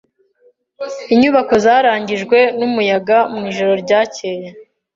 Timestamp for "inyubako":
1.13-1.53